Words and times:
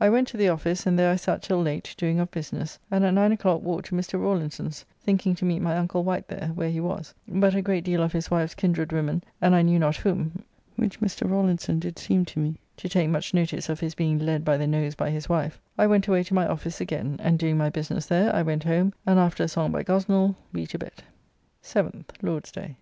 I 0.00 0.08
went 0.08 0.26
to 0.28 0.38
the 0.38 0.48
office, 0.48 0.86
and 0.86 0.98
there 0.98 1.12
I 1.12 1.16
sat 1.16 1.42
till 1.42 1.60
late, 1.60 1.94
doing 1.98 2.18
of 2.18 2.30
business, 2.30 2.78
and 2.90 3.04
at 3.04 3.12
9 3.12 3.32
o'clock 3.32 3.60
walked 3.60 3.88
to 3.88 3.94
Mr. 3.94 4.18
Rawlinson's, 4.18 4.86
thinking 5.02 5.34
to 5.34 5.44
meet 5.44 5.60
my 5.60 5.76
uncle 5.76 6.02
Wight 6.02 6.28
there, 6.28 6.48
where 6.54 6.70
he 6.70 6.80
was, 6.80 7.12
but 7.28 7.54
a 7.54 7.60
great 7.60 7.84
deal 7.84 8.02
of 8.02 8.10
his 8.12 8.30
wife's 8.30 8.54
kindred 8.54 8.90
women 8.90 9.22
and 9.38 9.54
I 9.54 9.60
knew 9.60 9.78
not 9.78 9.96
whom 9.96 10.42
(which 10.76 11.00
Mr. 11.02 11.30
Rawlinson 11.30 11.78
did 11.78 11.98
seem 11.98 12.24
to 12.24 12.38
me 12.38 12.56
to 12.78 12.88
take 12.88 13.10
much 13.10 13.34
notice 13.34 13.68
of 13.68 13.80
his 13.80 13.94
being 13.94 14.18
led 14.18 14.46
by 14.46 14.56
the 14.56 14.66
nose 14.66 14.94
by 14.94 15.10
his 15.10 15.28
wife), 15.28 15.60
I 15.76 15.86
went 15.86 16.08
away 16.08 16.22
to 16.24 16.32
my 16.32 16.48
office 16.48 16.80
again, 16.80 17.16
and 17.22 17.38
doing 17.38 17.58
my 17.58 17.68
business 17.68 18.06
there, 18.06 18.34
I 18.34 18.40
went 18.40 18.64
home, 18.64 18.94
and 19.04 19.18
after 19.18 19.44
a 19.44 19.48
song 19.48 19.72
by 19.72 19.82
Gosnell 19.84 20.36
we 20.54 20.64
to 20.68 20.78
bed. 20.78 20.92
7th 21.62 22.08
(Lord's 22.22 22.50
day). 22.50 22.76